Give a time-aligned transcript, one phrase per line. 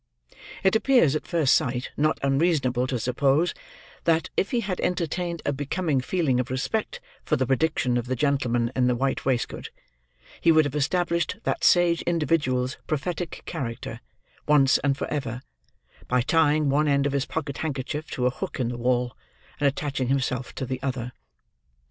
[0.63, 3.53] It appears, at first sight not unreasonable to suppose,
[4.05, 8.15] that, if he had entertained a becoming feeling of respect for the prediction of the
[8.15, 9.69] gentleman in the white waistcoat,
[10.41, 13.99] he would have established that sage individual's prophetic character,
[14.47, 15.39] once and for ever,
[16.07, 19.15] by tying one end of his pocket handkerchief to a hook in the wall,
[19.59, 21.11] and attaching himself to the other.